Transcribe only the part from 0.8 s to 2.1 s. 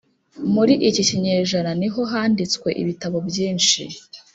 iki kinyejana ni ho